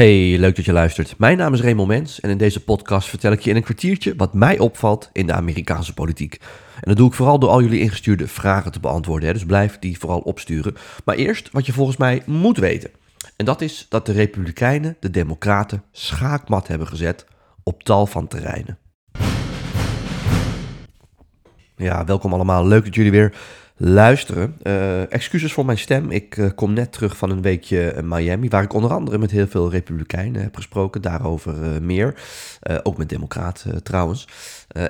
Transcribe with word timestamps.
Hey, 0.00 0.38
leuk 0.38 0.56
dat 0.56 0.64
je 0.64 0.72
luistert. 0.72 1.14
Mijn 1.18 1.36
naam 1.36 1.54
is 1.54 1.60
Raymond 1.60 1.88
Mens 1.88 2.20
en 2.20 2.30
in 2.30 2.38
deze 2.38 2.64
podcast 2.64 3.08
vertel 3.08 3.32
ik 3.32 3.40
je 3.40 3.50
in 3.50 3.56
een 3.56 3.62
kwartiertje 3.62 4.14
wat 4.16 4.34
mij 4.34 4.58
opvalt 4.58 5.10
in 5.12 5.26
de 5.26 5.32
Amerikaanse 5.32 5.94
politiek. 5.94 6.34
En 6.74 6.82
dat 6.82 6.96
doe 6.96 7.08
ik 7.08 7.14
vooral 7.14 7.38
door 7.38 7.50
al 7.50 7.62
jullie 7.62 7.80
ingestuurde 7.80 8.28
vragen 8.28 8.72
te 8.72 8.80
beantwoorden, 8.80 9.32
dus 9.32 9.44
blijf 9.44 9.78
die 9.78 9.98
vooral 9.98 10.18
opsturen. 10.18 10.76
Maar 11.04 11.14
eerst 11.14 11.48
wat 11.52 11.66
je 11.66 11.72
volgens 11.72 11.96
mij 11.96 12.22
moet 12.26 12.58
weten. 12.58 12.90
En 13.36 13.44
dat 13.44 13.60
is 13.60 13.86
dat 13.88 14.06
de 14.06 14.12
Republikeinen 14.12 14.96
de 15.00 15.10
Democraten 15.10 15.82
schaakmat 15.92 16.68
hebben 16.68 16.86
gezet 16.86 17.26
op 17.62 17.82
tal 17.82 18.06
van 18.06 18.28
terreinen. 18.28 18.78
Ja, 21.76 22.04
welkom 22.04 22.32
allemaal. 22.32 22.66
Leuk 22.66 22.84
dat 22.84 22.94
jullie 22.94 23.10
weer 23.10 23.34
luisteren. 23.82 24.56
Uh, 24.62 25.12
excuses 25.12 25.52
voor 25.52 25.64
mijn 25.64 25.78
stem. 25.78 26.10
Ik 26.10 26.36
uh, 26.36 26.50
kom 26.54 26.72
net 26.72 26.92
terug 26.92 27.16
van 27.16 27.30
een 27.30 27.42
weekje 27.42 27.94
in 27.96 28.08
Miami, 28.08 28.48
waar 28.48 28.62
ik 28.62 28.72
onder 28.72 28.92
andere 28.92 29.18
met 29.18 29.30
heel 29.30 29.46
veel 29.46 29.70
Republikeinen 29.70 30.42
heb 30.42 30.54
gesproken. 30.54 31.02
Daarover 31.02 31.54
uh, 31.62 31.80
meer. 31.80 32.14
ook 32.82 32.96
met 32.96 33.08
Democraten 33.08 33.82
trouwens. 33.82 34.28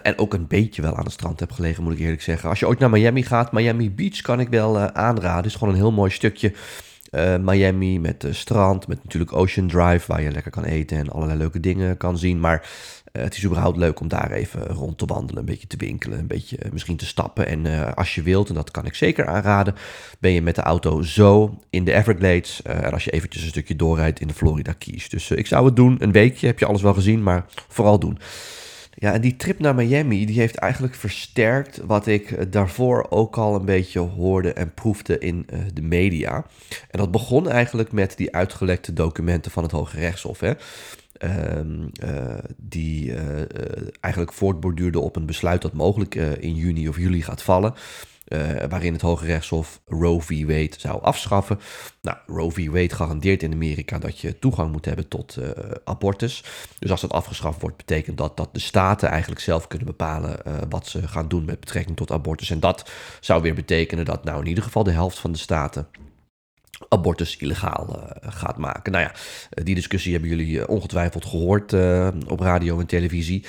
en 0.03 0.19
ook 0.19 0.35
een 0.35 0.47
beetje 0.47 0.83
wel 0.83 0.97
aan 0.97 1.05
het 1.05 1.13
strand 1.13 1.41
heb 1.41 1.53
gelegen, 1.53 1.83
moet 1.83 1.93
ik 1.93 1.99
eerlijk 1.99 2.23
zeggen. 2.23 2.49
Als 2.49 2.59
je 2.59 2.66
ooit 2.66 2.79
naar 2.79 2.91
Miami 2.91 3.23
gaat, 3.23 3.53
Miami 3.53 3.91
Beach 3.91 4.21
kan 4.21 4.41
ik 4.41 4.49
wel 4.49 4.79
aanraden. 4.79 5.45
Is 5.45 5.55
gewoon 5.55 5.75
een 5.75 5.80
heel 5.80 5.93
mooi 5.93 6.11
stukje. 6.11 6.52
Miami 7.41 8.01
met 8.01 8.27
strand, 8.31 8.87
met 8.87 9.03
natuurlijk 9.03 9.33
Ocean 9.33 9.69
Drive, 9.69 10.07
waar 10.07 10.23
je 10.23 10.31
lekker 10.31 10.51
kan 10.51 10.65
eten 10.65 10.99
en 10.99 11.09
allerlei 11.09 11.39
leuke 11.39 11.61
dingen 11.61 11.97
kan 11.97 12.19
zien. 12.19 12.41
Maar 12.41 12.69
uh, 13.13 13.23
het 13.23 13.37
is 13.37 13.45
überhaupt 13.45 13.77
leuk 13.77 14.01
om 14.01 14.09
daar 14.09 14.30
even 14.30 14.67
rond 14.67 14.99
te 14.99 15.05
wandelen, 15.07 15.41
een 15.41 15.49
beetje 15.49 15.67
te 15.67 15.77
winkelen, 15.77 16.19
een 16.19 16.27
beetje 16.27 16.57
eh, 16.57 16.71
misschien 16.71 16.97
te 16.97 17.07
stappen. 17.07 17.47
En 17.47 17.65
uh, 17.65 17.93
als 17.93 18.15
je 18.15 18.23
wilt, 18.23 18.49
en 18.49 18.55
dat 18.55 18.71
kan 18.71 18.87
ik 18.87 18.95
zeker 18.95 19.27
aanraden, 19.27 19.75
ben 20.19 20.30
je 20.30 20.43
met 20.43 20.55
de 20.55 20.63
auto 20.63 21.02
zo 21.02 21.59
in 21.71 21.85
de 21.85 21.93
Everglades. 21.93 22.63
en 22.63 22.93
als 22.93 23.05
je 23.05 23.11
eventjes 23.11 23.43
een 23.43 23.49
stukje 23.49 23.77
doorrijdt 23.77 24.21
in 24.21 24.27
de 24.27 24.35
Florida 24.35 24.73
Keys. 24.73 25.09
Dus 25.09 25.30
ik 25.30 25.47
zou 25.47 25.67
het 25.67 25.77
doen, 25.77 25.97
een 25.99 26.13
weekje, 26.13 26.47
heb 26.47 26.59
je 26.59 26.67
alles 26.67 26.83
wel 26.83 26.95
gezien, 26.95 27.23
maar 27.23 27.45
vooral 27.69 27.99
doen. 27.99 28.19
Ja, 28.95 29.13
en 29.13 29.21
die 29.21 29.37
trip 29.37 29.59
naar 29.59 29.74
Miami, 29.74 30.27
die 30.27 30.41
heeft 30.41 30.57
eigenlijk 30.57 30.95
versterkt 30.95 31.80
wat 31.87 32.07
ik 32.07 32.52
daarvoor 32.52 33.07
ook 33.10 33.37
al 33.37 33.55
een 33.55 33.65
beetje 33.65 33.99
hoorde 33.99 34.52
en 34.52 34.74
proefde 34.74 35.19
in 35.19 35.46
de 35.74 35.83
media. 35.83 36.46
En 36.91 36.99
dat 36.99 37.11
begon 37.11 37.49
eigenlijk 37.49 37.93
met 37.93 38.16
die 38.16 38.35
uitgelekte 38.35 38.93
documenten 38.93 39.51
van 39.51 39.63
het 39.63 39.73
Hoge 39.73 39.99
Rechtshof. 39.99 40.41
Hè. 40.41 40.52
Ehm, 41.21 41.88
eh, 41.93 42.38
die 42.57 43.07
uh, 43.07 43.18
eigenlijk 44.01 44.33
voortborduurde 44.33 45.01
op 45.01 45.16
een 45.16 45.27
besluit 45.27 45.63
dat 45.63 45.73
mogelijk 45.73 46.15
in 46.15 46.55
juni 46.55 46.88
of 46.88 46.96
juli 46.99 47.23
gaat 47.23 47.43
vallen. 47.43 47.74
Waarin 48.69 48.93
het 48.93 49.03
Hoge 49.03 49.27
Rechtshof 49.27 49.81
Roe 49.87 50.23
v. 50.23 50.41
Wade 50.41 50.75
zou 50.79 51.03
afschaffen. 51.03 51.61
Nou, 52.03 52.17
Roe 52.27 52.51
v. 52.51 52.67
Wade 52.67 52.95
garandeert 52.95 53.43
in 53.43 53.53
Amerika 53.53 53.99
dat 53.99 54.19
je 54.19 54.39
toegang 54.39 54.73
moet 54.73 54.85
hebben 54.85 55.09
tot 55.09 55.39
abortus. 55.85 56.45
Dus 56.79 56.91
als 56.91 57.01
dat 57.01 57.13
afgeschaft 57.13 57.61
wordt, 57.61 57.77
betekent 57.77 58.19
dat 58.19 58.37
dat 58.37 58.49
de 58.55 58.61
staten 58.61 59.09
eigenlijk 59.09 59.41
zelf 59.41 59.67
kunnen 59.67 59.87
bepalen 59.87 60.39
wat 60.69 60.87
ze 60.87 61.09
gaan 61.09 61.29
doen 61.29 61.45
met 61.45 61.61
betrekking 61.61 61.97
tot 61.97 62.11
abortus. 62.11 62.51
En 62.51 62.61
dat 62.61 62.91
zou 63.21 63.43
weer 63.43 63.55
betekenen 63.55 64.05
dat 64.05 64.25
nou 64.25 64.41
in 64.41 64.49
ieder 64.49 64.65
geval 64.65 64.84
de 64.84 64.91
helft 64.91 65.19
van 65.19 65.33
de 65.33 65.39
staten 65.39 65.87
abortus 66.89 67.37
illegaal 67.37 67.97
uh, 67.97 68.33
gaat 68.33 68.56
maken. 68.56 68.93
Nou 68.93 69.05
ja, 69.05 69.12
eh, 69.50 69.65
die 69.65 69.75
discussie 69.75 70.12
hebben 70.12 70.31
jullie 70.31 70.61
eh, 70.61 70.69
ongetwijfeld 70.69 71.25
gehoord 71.25 71.73
op 72.28 72.41
radio 72.41 72.81
en 72.81 72.87
televisie. 72.87 73.45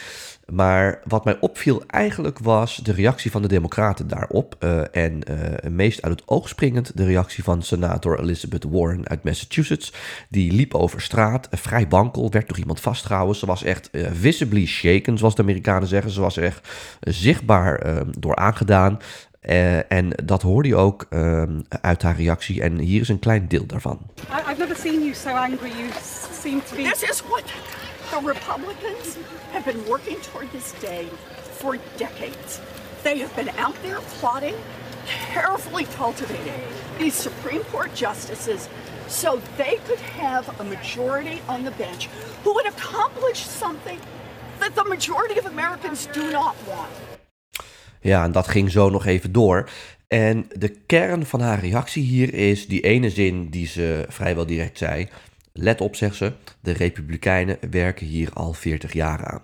Maar 0.46 1.02
wat 1.08 1.26
mij 1.26 1.38
opviel 1.40 1.84
eigenlijk 1.88 2.40
was 2.40 2.76
de 2.76 2.92
reactie 2.92 3.32
van 3.32 3.41
de 3.41 3.47
Democraten 3.47 4.08
daarop. 4.08 4.64
En 4.91 5.24
meest 5.70 6.02
uit 6.02 6.20
het 6.20 6.28
oog 6.28 6.47
springend 6.47 6.97
de 6.97 7.06
reactie 7.06 7.44
van 7.44 7.62
senator 7.62 8.20
Elizabeth 8.20 8.64
Warren 8.64 9.08
uit 9.08 9.24
Massachusetts. 9.24 9.94
Die 10.30 10.52
liep 10.52 10.74
over 10.74 11.02
straat, 11.02 11.47
vrij 11.52 11.88
wankel, 11.90 12.31
werd 12.31 12.47
door 12.47 12.58
iemand 12.58 12.80
vastgehouden. 12.80 13.36
Ze 13.36 13.46
was 13.46 13.64
echt 13.64 13.90
visibly 14.14 14.66
shaken, 14.66 15.18
zoals 15.18 15.36
de 15.36 15.41
Amerikanen 15.41 15.88
zeggen. 15.88 16.12
Ze 16.12 16.22
was 16.22 16.38
echt 16.38 16.68
zichtbaar 17.00 18.03
door 18.20 18.36
aangedaan. 18.36 19.00
Uh, 19.50 19.91
en 19.91 20.09
dat 20.24 20.41
hoorde 20.41 20.68
je 20.68 20.75
ook 20.75 21.06
um, 21.09 21.66
uit 21.81 22.02
haar 22.02 22.16
reactie. 22.16 22.62
En 22.62 22.78
hier 22.78 23.02
is 23.02 23.09
een 23.09 23.19
klein 23.19 23.47
deel 23.47 23.66
daarvan. 23.66 24.00
I've 24.50 24.57
never 24.57 24.75
seen 24.75 25.02
you 25.02 25.13
so 25.13 25.29
angry. 25.29 25.69
You 25.69 25.90
seem 26.41 26.62
to 26.63 26.75
be. 26.75 26.84
This 26.84 27.03
is 27.03 27.22
what 27.28 27.44
the 28.09 28.19
Republicans 28.25 29.18
have 29.52 29.72
been 29.72 29.84
working 29.88 30.18
toward 30.22 30.52
this 30.52 30.74
day 30.79 31.07
for 31.52 31.78
decades. 31.97 32.59
They 33.02 33.19
have 33.19 33.35
been 33.35 33.50
out 33.57 33.75
there 33.81 34.00
plotting, 34.19 34.56
carefully 35.34 35.88
cultivating 35.97 36.62
these 36.97 37.16
Supreme 37.16 37.63
Court 37.72 37.96
justices 37.96 38.69
so 39.08 39.41
they 39.58 39.79
could 39.88 40.02
have 40.19 40.59
a 40.59 40.63
majority 40.63 41.41
on 41.47 41.63
the 41.63 41.72
bench 41.72 42.09
who 42.44 42.53
would 42.53 42.68
accomplish 42.68 43.40
something 43.40 44.00
that 44.59 44.75
the 44.75 44.84
majority 44.84 45.40
of 45.40 45.46
Americans 45.46 46.08
do 46.13 46.31
not 46.31 46.56
want. 46.68 47.10
Ja, 48.01 48.23
en 48.23 48.31
dat 48.31 48.47
ging 48.47 48.72
zo 48.72 48.89
nog 48.89 49.06
even 49.06 49.31
door. 49.31 49.69
En 50.07 50.45
de 50.57 50.69
kern 50.85 51.25
van 51.25 51.41
haar 51.41 51.59
reactie 51.59 52.03
hier 52.03 52.34
is 52.34 52.67
die 52.67 52.81
ene 52.81 53.09
zin 53.09 53.50
die 53.50 53.67
ze 53.67 54.06
vrijwel 54.07 54.45
direct 54.45 54.78
zei. 54.78 55.07
Let 55.53 55.81
op, 55.81 55.95
zegt 55.95 56.16
ze, 56.16 56.34
de 56.59 56.72
Republikeinen 56.72 57.57
werken 57.72 58.06
hier 58.06 58.29
al 58.34 58.53
40 58.53 58.94
jaar 58.94 59.25
aan. 59.25 59.44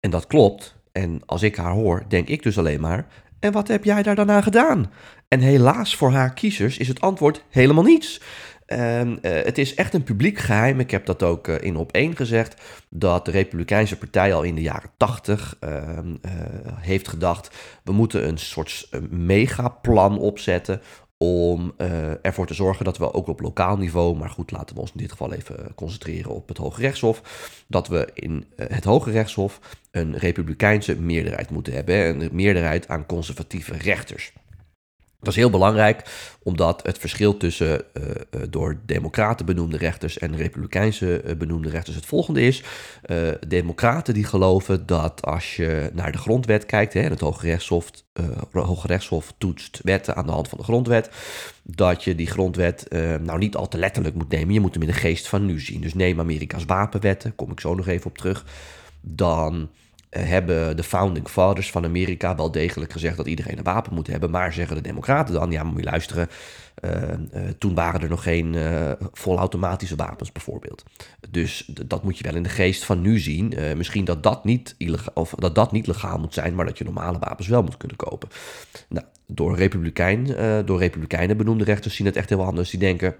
En 0.00 0.10
dat 0.10 0.26
klopt. 0.26 0.74
En 0.92 1.20
als 1.26 1.42
ik 1.42 1.56
haar 1.56 1.72
hoor, 1.72 2.04
denk 2.08 2.28
ik 2.28 2.42
dus 2.42 2.58
alleen 2.58 2.80
maar: 2.80 3.06
en 3.40 3.52
wat 3.52 3.68
heb 3.68 3.84
jij 3.84 4.02
daar 4.02 4.14
dan 4.14 4.30
aan 4.30 4.42
gedaan? 4.42 4.92
En 5.28 5.40
helaas 5.40 5.96
voor 5.96 6.12
haar 6.12 6.34
kiezers 6.34 6.78
is 6.78 6.88
het 6.88 7.00
antwoord 7.00 7.42
helemaal 7.48 7.84
niets. 7.84 8.20
Um, 8.72 9.10
uh, 9.10 9.16
het 9.22 9.58
is 9.58 9.74
echt 9.74 9.94
een 9.94 10.02
publiek 10.02 10.38
geheim. 10.38 10.80
Ik 10.80 10.90
heb 10.90 11.06
dat 11.06 11.22
ook 11.22 11.48
uh, 11.48 11.60
in 11.60 11.76
op 11.76 11.92
één 11.92 12.16
gezegd. 12.16 12.62
Dat 12.88 13.24
de 13.24 13.30
Republikeinse 13.30 13.98
Partij 13.98 14.34
al 14.34 14.42
in 14.42 14.54
de 14.54 14.62
jaren 14.62 14.90
tachtig 14.96 15.56
uh, 15.64 15.98
heeft 16.80 17.08
gedacht. 17.08 17.56
We 17.84 17.92
moeten 17.92 18.28
een 18.28 18.38
soort 18.38 18.88
megaplan 19.10 20.18
opzetten. 20.18 20.80
Om 21.18 21.74
ervoor 22.22 22.46
te 22.46 22.54
zorgen 22.54 22.84
dat 22.84 22.98
we 22.98 23.14
ook 23.14 23.26
op 23.26 23.40
lokaal 23.40 23.76
niveau. 23.76 24.16
Maar 24.16 24.30
goed, 24.30 24.50
laten 24.50 24.74
we 24.74 24.80
ons 24.80 24.92
in 24.92 25.00
dit 25.00 25.10
geval 25.10 25.32
even 25.32 25.74
concentreren 25.74 26.30
op 26.30 26.48
het 26.48 26.56
Hoge 26.56 26.80
Rechtshof. 26.80 27.22
Dat 27.68 27.88
we 27.88 28.08
in 28.14 28.44
het 28.56 28.84
Hoge 28.84 29.10
Rechtshof 29.10 29.60
een 29.90 30.16
Republikeinse 30.16 31.00
meerderheid 31.00 31.50
moeten 31.50 31.72
hebben. 31.72 31.96
Een 31.96 32.28
meerderheid 32.32 32.88
aan 32.88 33.06
conservatieve 33.06 33.76
rechters. 33.76 34.32
Dat 35.20 35.28
is 35.28 35.40
heel 35.40 35.50
belangrijk, 35.50 36.02
omdat 36.42 36.82
het 36.82 36.98
verschil 36.98 37.36
tussen 37.36 37.82
uh, 37.94 38.10
door 38.50 38.78
democraten 38.86 39.46
benoemde 39.46 39.76
rechters 39.76 40.18
en 40.18 40.36
republikeinse 40.36 41.22
uh, 41.24 41.36
benoemde 41.36 41.68
rechters 41.68 41.96
het 41.96 42.06
volgende 42.06 42.40
is. 42.40 42.62
democraten 43.48 44.14
die 44.14 44.24
geloven 44.24 44.86
dat 44.86 45.22
als 45.22 45.56
je 45.56 45.90
naar 45.92 46.12
de 46.12 46.18
grondwet 46.18 46.66
kijkt, 46.66 46.92
hè, 46.92 47.00
het 47.00 47.20
Hoge 47.20 47.46
Rechtshof, 47.46 47.90
Hoge 48.52 48.86
Rechtshof 48.86 49.34
toetst 49.38 49.80
wetten 49.82 50.16
aan 50.16 50.26
de 50.26 50.32
hand 50.32 50.48
van 50.48 50.58
de 50.58 50.64
grondwet, 50.64 51.10
dat 51.62 52.04
je 52.04 52.14
die 52.14 52.26
grondwet 52.26 52.86
nou 53.22 53.38
niet 53.38 53.56
al 53.56 53.68
te 53.68 53.78
letterlijk 53.78 54.14
moet 54.14 54.28
nemen. 54.28 54.54
Je 54.54 54.60
moet 54.60 54.72
hem 54.74 54.82
in 54.82 54.88
de 54.88 54.94
geest 54.94 55.28
van 55.28 55.46
nu 55.46 55.60
zien. 55.60 55.80
Dus 55.80 55.94
neem 55.94 56.20
Amerika's 56.20 56.64
wapenwetten, 56.64 57.34
kom 57.34 57.50
ik 57.50 57.60
zo 57.60 57.74
nog 57.74 57.86
even 57.86 58.06
op 58.06 58.18
terug. 58.18 58.44
Dan 59.00 59.54
eh, 59.62 59.85
hebben 60.18 60.76
de 60.76 60.82
founding 60.82 61.28
fathers 61.28 61.70
van 61.70 61.84
Amerika 61.84 62.36
wel 62.36 62.50
degelijk 62.50 62.92
gezegd 62.92 63.16
dat 63.16 63.26
iedereen 63.26 63.58
een 63.58 63.64
wapen 63.64 63.94
moet 63.94 64.06
hebben. 64.06 64.30
Maar 64.30 64.52
zeggen 64.52 64.76
de 64.76 64.82
Democraten 64.82 65.34
dan, 65.34 65.50
ja, 65.50 65.62
moet 65.62 65.78
je 65.78 65.84
luisteren. 65.84 66.28
Uh, 66.84 66.92
uh, 66.92 67.48
toen 67.58 67.74
waren 67.74 68.00
er 68.00 68.08
nog 68.08 68.22
geen 68.22 68.52
uh, 68.52 68.92
volautomatische 69.12 69.96
wapens, 69.96 70.32
bijvoorbeeld. 70.32 70.84
Dus 71.30 71.70
dat 71.86 72.02
moet 72.02 72.18
je 72.18 72.24
wel 72.24 72.34
in 72.34 72.42
de 72.42 72.48
geest 72.48 72.84
van 72.84 73.00
nu 73.00 73.18
zien. 73.18 73.54
misschien 73.76 74.04
dat 74.04 74.22
dat, 74.22 74.44
niet 74.44 74.74
illegaal, 74.78 75.14
of 75.14 75.30
dat 75.30 75.54
dat 75.54 75.72
niet 75.72 75.86
legaal 75.86 76.18
moet 76.18 76.34
zijn, 76.34 76.54
maar 76.54 76.64
dat 76.64 76.78
je 76.78 76.84
normale 76.84 77.18
wapens 77.18 77.48
wel 77.48 77.62
moet 77.62 77.76
kunnen 77.76 77.96
kopen. 77.96 78.28
Nou, 78.88 79.06
door, 79.26 79.56
Republikein, 79.56 80.26
door 80.64 80.78
Republikeinen 80.78 81.36
benoemde 81.36 81.64
rechters 81.64 81.94
zien 81.94 82.06
het 82.06 82.16
echt 82.16 82.28
heel 82.28 82.44
anders. 82.44 82.70
Die 82.70 82.80
denken: 82.80 83.16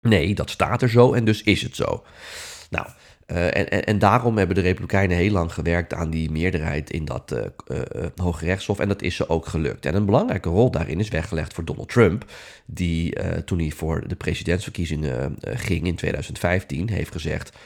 nee, 0.00 0.34
dat 0.34 0.50
staat 0.50 0.82
er 0.82 0.90
zo 0.90 1.12
en 1.12 1.24
dus 1.24 1.42
is 1.42 1.62
het 1.62 1.76
zo. 1.76 2.04
Nou. 2.70 2.86
Uh, 3.32 3.56
en, 3.56 3.84
en, 3.84 3.98
daarom 3.98 4.38
hebben 4.38 4.56
de 4.56 4.62
Republikeinen 4.62 5.16
heel 5.16 5.30
lang 5.30 5.52
gewerkt 5.52 5.94
aan 5.94 6.10
die 6.10 6.30
meerderheid 6.30 6.90
in 6.90 7.04
dat 7.04 7.32
uh, 7.32 7.76
Hoge 8.16 8.44
Rechtshof. 8.44 8.78
En 8.78 8.88
dat 8.88 9.02
is 9.02 9.16
ze 9.16 9.28
ook 9.28 9.46
gelukt. 9.46 9.86
En 9.86 9.94
een 9.94 10.04
belangrijke 10.04 10.48
rol 10.48 10.70
daarin 10.70 11.00
is 11.00 11.08
weggelegd 11.08 11.54
voor 11.54 11.64
Donald 11.64 11.88
Trump. 11.88 12.24
Die 12.66 13.16
toen 13.44 13.58
hij 13.58 13.70
voor 13.70 14.08
de 14.08 14.14
presidentsverkiezingen 14.14 15.36
ging 15.40 15.86
in 15.86 15.94
2015, 15.94 16.88
heeft 16.88 17.12
gezegd: 17.12 17.56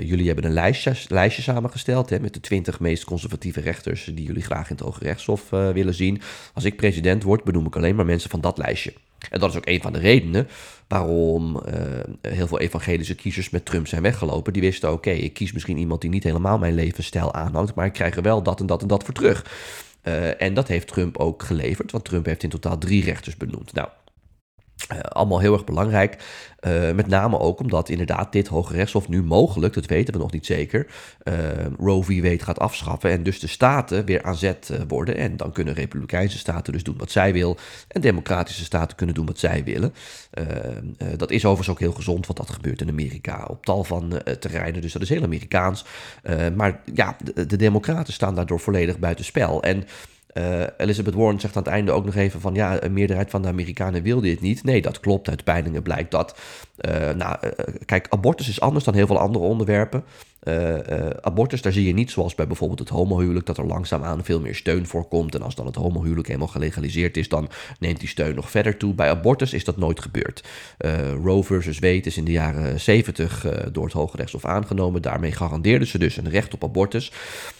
Jullie 0.00 0.26
hebben 0.26 0.44
een 0.44 0.52
lijstje, 0.52 0.94
lijstje 1.08 1.42
samengesteld 1.42 2.10
hè, 2.10 2.20
met 2.20 2.34
de 2.34 2.40
20 2.40 2.80
meest 2.80 3.04
conservatieve 3.04 3.60
rechters 3.60 4.04
die 4.04 4.26
jullie 4.26 4.42
graag 4.42 4.70
in 4.70 4.76
het 4.76 4.84
Hoge 4.84 5.04
Rechtshof 5.04 5.50
willen 5.50 5.94
zien. 5.94 6.20
Als 6.54 6.64
ik 6.64 6.76
president 6.76 7.22
word, 7.22 7.44
benoem 7.44 7.66
ik 7.66 7.76
alleen 7.76 7.96
maar 7.96 8.06
mensen 8.06 8.30
van 8.30 8.40
dat 8.40 8.58
lijstje. 8.58 8.92
En 9.30 9.40
dat 9.40 9.50
is 9.50 9.56
ook 9.56 9.66
een 9.66 9.80
van 9.80 9.92
de 9.92 9.98
redenen 9.98 10.48
waarom 10.88 11.56
uh, 11.56 12.32
heel 12.32 12.46
veel 12.46 12.60
evangelische 12.60 13.14
kiezers 13.14 13.50
met 13.50 13.64
Trump 13.64 13.86
zijn 13.86 14.02
weggelopen. 14.02 14.52
Die 14.52 14.62
wisten, 14.62 14.92
oké, 14.92 15.10
ik 15.10 15.32
kies 15.32 15.52
misschien 15.52 15.78
iemand 15.78 16.00
die 16.00 16.10
niet 16.10 16.24
helemaal 16.24 16.58
mijn 16.58 16.74
levensstijl 16.74 17.34
aanhangt, 17.34 17.74
maar 17.74 17.86
ik 17.86 17.92
krijg 17.92 18.16
er 18.16 18.22
wel 18.22 18.42
dat 18.42 18.60
en 18.60 18.66
dat 18.66 18.82
en 18.82 18.88
dat 18.88 19.04
voor 19.04 19.14
terug. 19.14 19.44
Uh, 20.02 20.42
en 20.42 20.54
dat 20.54 20.68
heeft 20.68 20.86
Trump 20.86 21.16
ook 21.16 21.42
geleverd, 21.42 21.92
want 21.92 22.04
Trump 22.04 22.26
heeft 22.26 22.42
in 22.42 22.48
totaal 22.48 22.78
drie 22.78 23.04
rechters 23.04 23.36
benoemd. 23.36 23.72
Nou, 23.72 23.88
Uh, 24.92 24.98
allemaal 24.98 25.40
heel 25.40 25.52
erg 25.52 25.64
belangrijk. 25.64 26.16
Uh, 26.60 26.92
met 26.92 27.06
name 27.06 27.38
ook 27.38 27.60
omdat 27.60 27.88
inderdaad 27.88 28.32
dit 28.32 28.48
Hoge 28.48 28.72
Rechtshof 28.72 29.08
nu 29.08 29.22
mogelijk, 29.22 29.74
dat 29.74 29.86
weten 29.86 30.14
we 30.14 30.20
nog 30.20 30.32
niet 30.32 30.46
zeker, 30.46 30.86
uh, 31.24 31.34
Roe 31.78 32.04
v. 32.04 32.22
Wade 32.22 32.44
gaat 32.44 32.58
afschaffen 32.58 33.10
en 33.10 33.22
dus 33.22 33.40
de 33.40 33.46
staten 33.46 34.04
weer 34.04 34.22
aan 34.22 34.36
zet 34.36 34.72
worden. 34.88 35.16
En 35.16 35.36
dan 35.36 35.52
kunnen 35.52 35.74
republikeinse 35.74 36.38
staten 36.38 36.72
dus 36.72 36.82
doen 36.82 36.98
wat 36.98 37.10
zij 37.10 37.32
wil 37.32 37.56
en 37.88 38.00
democratische 38.00 38.64
staten 38.64 38.96
kunnen 38.96 39.14
doen 39.14 39.26
wat 39.26 39.38
zij 39.38 39.64
willen. 39.64 39.94
dat 41.16 41.30
is 41.30 41.44
overigens 41.44 41.68
ook 41.68 41.80
heel 41.80 41.92
gezond, 41.92 42.26
want 42.26 42.38
dat 42.38 42.50
gebeurt 42.50 42.80
in 42.80 42.88
Amerika 42.88 43.46
op 43.48 43.64
tal 43.64 43.84
van 43.84 44.20
terreinen, 44.40 44.80
dus 44.80 44.92
dat 44.92 45.02
is 45.02 45.08
heel 45.08 45.22
Amerikaans. 45.22 45.84
maar 46.56 46.80
ja, 46.94 47.16
de, 47.34 47.46
de 47.46 47.56
democraten 47.56 48.12
staan 48.12 48.34
daardoor 48.34 48.60
volledig 48.60 48.98
buitenspel. 48.98 49.62
En 49.62 49.84
uh, 50.38 50.66
Elizabeth 50.76 51.14
Warren 51.14 51.40
zegt 51.40 51.56
aan 51.56 51.62
het 51.62 51.72
einde 51.72 51.92
ook 51.92 52.04
nog 52.04 52.14
even 52.14 52.40
van 52.40 52.54
ja, 52.54 52.82
een 52.82 52.92
meerderheid 52.92 53.30
van 53.30 53.42
de 53.42 53.48
Amerikanen 53.48 54.02
wil 54.02 54.20
dit 54.20 54.40
niet. 54.40 54.64
Nee, 54.64 54.82
dat 54.82 55.00
klopt. 55.00 55.28
Uit 55.28 55.44
peilingen 55.44 55.82
blijkt 55.82 56.10
dat. 56.10 56.38
Uh, 56.80 57.10
nou, 57.10 57.36
uh, 57.44 57.50
kijk, 57.84 58.06
abortus 58.10 58.48
is 58.48 58.60
anders 58.60 58.84
dan 58.84 58.94
heel 58.94 59.06
veel 59.06 59.18
andere 59.18 59.44
onderwerpen. 59.44 60.04
Abortus, 61.20 61.62
daar 61.62 61.72
zie 61.72 61.86
je 61.86 61.94
niet 61.94 62.10
zoals 62.10 62.34
bij 62.34 62.46
bijvoorbeeld 62.46 62.78
het 62.78 62.88
homohuwelijk, 62.88 63.46
dat 63.46 63.58
er 63.58 63.66
langzaamaan 63.66 64.24
veel 64.24 64.40
meer 64.40 64.54
steun 64.54 64.86
voor 64.86 65.08
komt. 65.08 65.34
En 65.34 65.42
als 65.42 65.54
dan 65.54 65.66
het 65.66 65.74
homohuwelijk 65.74 66.26
helemaal 66.26 66.48
gelegaliseerd 66.48 67.16
is, 67.16 67.28
dan 67.28 67.48
neemt 67.78 68.00
die 68.00 68.08
steun 68.08 68.34
nog 68.34 68.50
verder 68.50 68.76
toe. 68.76 68.94
Bij 68.94 69.10
abortus 69.10 69.52
is 69.52 69.64
dat 69.64 69.76
nooit 69.76 70.00
gebeurd. 70.00 70.44
Roe 71.22 71.44
versus 71.44 71.78
Wade 71.78 72.00
is 72.00 72.16
in 72.16 72.24
de 72.24 72.32
jaren 72.32 72.80
70 72.80 73.46
door 73.72 73.84
het 73.84 73.92
Hoge 73.92 74.16
Rechtshof 74.16 74.44
aangenomen. 74.44 75.02
Daarmee 75.02 75.32
garandeerden 75.32 75.88
ze 75.88 75.98
dus 75.98 76.16
een 76.16 76.30
recht 76.30 76.54
op 76.54 76.64
abortus. 76.64 77.12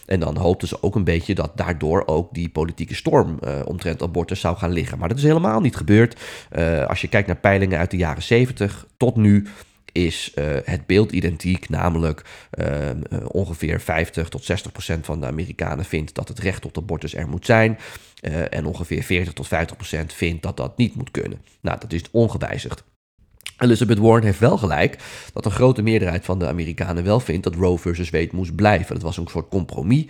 En 0.09 0.21
dan 0.21 0.37
hoopten 0.37 0.69
ze 0.69 0.83
ook 0.83 0.95
een 0.95 1.05
beetje 1.05 1.35
dat 1.35 1.53
daardoor 1.55 2.03
ook 2.07 2.35
die 2.35 2.49
politieke 2.49 2.95
storm 2.95 3.39
uh, 3.45 3.61
omtrent 3.65 4.03
abortus 4.03 4.41
zou 4.41 4.57
gaan 4.57 4.73
liggen. 4.73 4.99
Maar 4.99 5.09
dat 5.09 5.19
is 5.19 5.23
helemaal 5.23 5.61
niet 5.61 5.77
gebeurd. 5.77 6.21
Uh, 6.53 6.87
als 6.87 7.01
je 7.01 7.09
kijkt 7.09 7.27
naar 7.27 7.37
peilingen 7.37 7.79
uit 7.79 7.91
de 7.91 7.97
jaren 7.97 8.23
70 8.23 8.87
tot 8.97 9.17
nu 9.17 9.47
is 9.93 10.33
uh, 10.35 10.45
het 10.65 10.87
beeld 10.87 11.13
identiek, 11.13 11.69
namelijk 11.69 12.25
ongeveer 13.27 13.81
50 13.81 14.29
tot 14.29 14.45
60 14.45 14.73
procent 14.73 15.05
van 15.05 15.21
de 15.21 15.27
Amerikanen 15.27 15.85
vindt 15.85 16.15
dat 16.15 16.29
het 16.29 16.39
recht 16.39 16.63
tot 16.63 16.77
abortus 16.77 17.15
er 17.15 17.29
moet 17.29 17.47
zijn. 17.47 17.79
en 18.51 18.67
ongeveer 18.67 19.03
40 19.03 19.33
tot 19.33 19.49
50 19.49 19.77
procent 19.77 20.13
vindt 20.13 20.43
dat 20.43 20.57
dat 20.57 20.77
niet 20.77 20.95
moet 20.95 21.11
kunnen. 21.11 21.41
Nou, 21.61 21.81
dat 21.81 21.93
is 21.93 22.03
ongewijzigd. 22.11 22.85
Elizabeth 23.59 23.99
Warren 23.99 24.25
heeft 24.25 24.39
wel 24.39 24.59
gelijk 24.59 24.99
dat 25.33 25.45
een 25.45 25.51
grote 25.51 25.83
meerderheid 25.83 26.25
van 26.25 26.39
de 26.39 26.47
Amerikanen 26.47 27.05
wel 27.05 27.21
vindt 27.21 27.45
dat 27.45 27.55
Roe 27.55 27.79
versus 27.79 28.11
Wade 28.11 28.29
moest 28.33 28.55
blijven. 28.55 28.95
Dat 28.95 29.03
was 29.03 29.17
een 29.17 29.27
soort 29.29 29.49
compromis, 29.49 30.05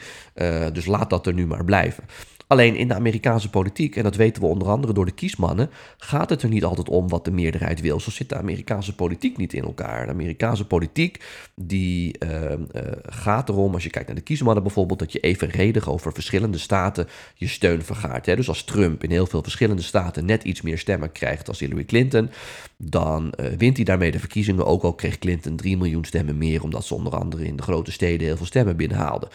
dus 0.73 0.87
laat 0.87 1.11
dat 1.11 1.27
er 1.27 1.35
nu 1.35 1.47
maar 1.47 1.65
blijven. 1.65 2.05
Alleen 2.49 2.77
in 2.77 2.89
de 2.89 2.95
Amerikaanse 2.95 3.51
politiek, 3.51 3.97
en 3.97 4.03
dat 4.03 4.17
weten 4.17 4.43
we 4.43 4.49
onder 4.49 4.69
andere 4.69 4.93
door 4.93 5.05
de 5.05 5.11
kiesmannen, 5.11 5.71
gaat 5.99 6.31
het 6.31 6.43
er 6.43 6.49
niet 6.49 6.65
altijd 6.65 6.89
om 6.89 7.09
wat 7.09 7.25
de 7.25 7.31
meerderheid 7.31 7.81
wil. 7.81 8.01
Zo 8.01 8.11
zit 8.11 8.29
de 8.29 8.37
Amerikaanse 8.37 8.95
politiek 8.95 9.37
niet 9.37 9.53
in 9.53 9.63
elkaar. 9.63 10.07
De 10.07 10.13
Amerikaanse 10.13 10.67
politiek 10.67 11.25
die 11.55 12.17
uh, 12.19 12.51
uh, 12.51 12.57
gaat 13.03 13.49
erom, 13.49 13.75
als 13.75 13.83
je 13.83 13.91
kijkt 13.91 14.07
naar 14.07 14.17
de 14.17 14.23
kiesmannen 14.23 14.63
bijvoorbeeld, 14.63 14.99
dat 14.99 15.13
je 15.13 15.21
evenredig 15.21 15.89
over 15.89 16.13
verschillende 16.13 16.59
staten 16.59 17.09
je 17.35 17.49
steun 17.49 17.83
vergaart. 17.83 18.27
Hè? 18.27 18.37
Dus 18.37 18.49
als 18.49 18.65
Trump 18.65 19.05
in 19.05 19.11
heel 19.11 19.27
veel 19.27 19.43
verschillende 19.43 19.83
staten 19.83 20.25
net 20.25 20.43
iets 20.43 20.63
meer 20.63 20.79
stemmen 20.79 21.13
krijgt 21.13 21.49
als 21.49 21.61
Hillary 21.61 21.85
Clinton, 21.85 22.31
dan 22.77 23.33
uh, 23.41 23.47
wint 23.59 23.77
hij 23.77 23.85
daarmee 23.85 24.11
de 24.11 24.19
verkiezingen. 24.19 24.67
Ook 24.67 24.83
al 24.83 24.95
kreeg 24.95 25.19
Clinton 25.19 25.57
3 25.57 25.77
miljoen 25.77 26.05
stemmen 26.05 26.39
meer, 26.39 26.63
omdat 26.63 26.85
ze 26.85 26.95
onder 26.95 27.17
andere 27.17 27.45
in 27.45 27.57
de 27.57 27.63
grote 27.63 27.93
steden 27.93 28.27
heel 28.27 28.37
veel 28.37 28.47
stemmen 28.47 28.77
binnenhaalden. 28.77 29.29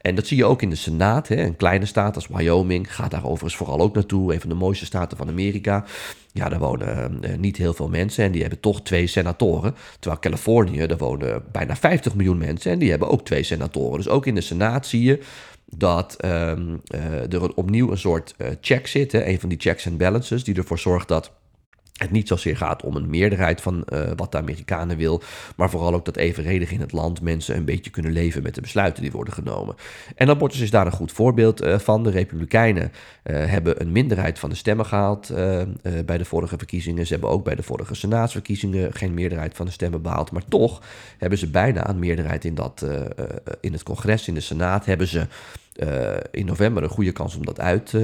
En 0.00 0.14
dat 0.14 0.26
zie 0.26 0.36
je 0.36 0.44
ook 0.44 0.62
in 0.62 0.70
de 0.70 0.76
Senaat. 0.76 1.28
Hè? 1.28 1.36
Een 1.36 1.56
kleine 1.56 1.86
staat 1.86 2.14
als 2.14 2.26
Wyoming 2.26 2.58
gaat 2.82 3.10
daar 3.10 3.24
overigens 3.24 3.56
vooral 3.56 3.80
ook 3.80 3.94
naartoe. 3.94 4.34
Een 4.34 4.40
van 4.40 4.48
de 4.48 4.54
mooiste 4.54 4.84
staten 4.84 5.16
van 5.16 5.28
Amerika. 5.28 5.84
Ja, 6.32 6.48
daar 6.48 6.58
wonen 6.58 7.20
uh, 7.24 7.36
niet 7.36 7.56
heel 7.56 7.74
veel 7.74 7.88
mensen 7.88 8.24
en 8.24 8.32
die 8.32 8.40
hebben 8.40 8.60
toch 8.60 8.82
twee 8.82 9.06
senatoren. 9.06 9.74
Terwijl 9.98 10.20
Californië, 10.20 10.86
daar 10.86 10.98
wonen 10.98 11.42
bijna 11.52 11.76
50 11.76 12.14
miljoen 12.14 12.38
mensen 12.38 12.72
en 12.72 12.78
die 12.78 12.90
hebben 12.90 13.08
ook 13.08 13.24
twee 13.24 13.42
senatoren. 13.42 13.96
Dus 13.96 14.08
ook 14.08 14.26
in 14.26 14.34
de 14.34 14.40
Senaat 14.40 14.86
zie 14.86 15.02
je 15.02 15.20
dat 15.76 16.24
um, 16.24 16.80
uh, 16.94 17.32
er 17.32 17.54
opnieuw 17.54 17.90
een 17.90 17.98
soort 17.98 18.34
uh, 18.38 18.48
check 18.60 18.86
zit. 18.86 19.12
Hè? 19.12 19.26
Een 19.26 19.40
van 19.40 19.48
die 19.48 19.60
checks 19.60 19.86
and 19.86 19.98
balances 19.98 20.44
die 20.44 20.54
ervoor 20.54 20.78
zorgt 20.78 21.08
dat 21.08 21.32
het 22.00 22.10
niet 22.10 22.28
zozeer 22.28 22.56
gaat 22.56 22.82
om 22.82 22.96
een 22.96 23.10
meerderheid 23.10 23.60
van 23.60 23.84
uh, 23.92 24.00
wat 24.16 24.32
de 24.32 24.38
Amerikanen 24.38 24.96
wil, 24.96 25.22
maar 25.56 25.70
vooral 25.70 25.94
ook 25.94 26.04
dat 26.04 26.16
evenredig 26.16 26.70
in 26.70 26.80
het 26.80 26.92
land 26.92 27.20
mensen 27.20 27.56
een 27.56 27.64
beetje 27.64 27.90
kunnen 27.90 28.12
leven 28.12 28.42
met 28.42 28.54
de 28.54 28.60
besluiten 28.60 29.02
die 29.02 29.12
worden 29.12 29.34
genomen. 29.34 29.74
En 30.14 30.28
abortus 30.28 30.60
is 30.60 30.70
daar 30.70 30.86
een 30.86 30.92
goed 30.92 31.12
voorbeeld 31.12 31.62
uh, 31.62 31.78
van. 31.78 32.02
De 32.02 32.10
Republikeinen 32.10 32.92
uh, 33.24 33.46
hebben 33.46 33.80
een 33.80 33.92
minderheid 33.92 34.38
van 34.38 34.50
de 34.50 34.56
stemmen 34.56 34.86
gehaald 34.86 35.32
bij 36.04 36.18
de 36.18 36.24
vorige 36.24 36.56
verkiezingen. 36.56 37.06
Ze 37.06 37.12
hebben 37.12 37.30
ook 37.30 37.44
bij 37.44 37.54
de 37.54 37.62
vorige 37.62 37.94
senaatsverkiezingen 37.94 38.92
geen 38.92 39.14
meerderheid 39.14 39.56
van 39.56 39.66
de 39.66 39.72
stemmen 39.72 40.02
behaald, 40.02 40.30
maar 40.30 40.44
toch 40.48 40.82
hebben 41.18 41.38
ze 41.38 41.50
bijna 41.50 41.88
een 41.88 41.98
meerderheid 41.98 42.44
in, 42.44 42.54
dat, 42.54 42.86
in 43.60 43.72
het 43.72 43.82
congres, 43.82 44.28
in 44.28 44.34
de 44.34 44.40
senaat, 44.40 44.84
hebben 44.84 45.06
ze 45.06 45.26
uh, 45.84 46.16
in 46.30 46.46
november 46.46 46.82
een 46.82 46.88
goede 46.88 47.12
kans 47.12 47.36
om 47.36 47.44
dat 47.44 47.60
uit 47.60 47.92
uh, 47.92 48.02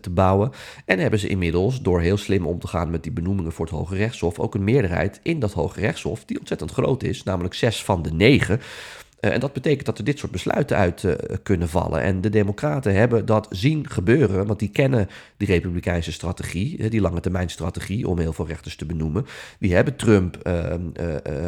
te 0.00 0.10
bouwen. 0.10 0.50
En 0.84 0.98
hebben 0.98 1.18
ze 1.18 1.28
inmiddels, 1.28 1.82
door 1.82 2.00
heel 2.00 2.16
slim 2.16 2.46
om 2.46 2.58
te 2.58 2.66
gaan 2.66 2.90
met 2.90 3.02
die 3.02 3.12
benoemingen 3.12 3.52
voor 3.52 3.64
het 3.64 3.74
Hoge 3.74 3.96
Rechtshof, 3.96 4.38
ook 4.38 4.54
een 4.54 4.64
meerderheid 4.64 5.20
in 5.22 5.40
dat 5.40 5.52
Hoge 5.52 5.80
Rechtshof, 5.80 6.24
die 6.24 6.38
ontzettend 6.38 6.70
groot 6.70 7.02
is, 7.02 7.22
namelijk 7.22 7.54
zes 7.54 7.84
van 7.84 8.02
de 8.02 8.12
negen. 8.12 8.60
Uh, 9.26 9.32
en 9.32 9.40
dat 9.40 9.52
betekent 9.52 9.86
dat 9.86 9.98
er 9.98 10.04
dit 10.04 10.18
soort 10.18 10.32
besluiten 10.32 10.76
uit 10.76 11.02
uh, 11.02 11.14
kunnen 11.42 11.68
vallen. 11.68 12.00
En 12.00 12.20
de 12.20 12.28
Democraten 12.28 12.94
hebben 12.94 13.26
dat 13.26 13.46
zien 13.50 13.90
gebeuren, 13.90 14.46
want 14.46 14.58
die 14.58 14.68
kennen 14.68 15.08
die 15.36 15.46
Republikeinse 15.46 16.12
strategie, 16.12 16.88
die 16.88 17.00
lange 17.00 17.20
termijn 17.20 17.50
strategie 17.50 18.08
om 18.08 18.18
heel 18.18 18.32
veel 18.32 18.46
rechters 18.46 18.76
te 18.76 18.86
benoemen. 18.86 19.26
Die 19.58 19.74
hebben 19.74 19.96
Trump 19.96 20.38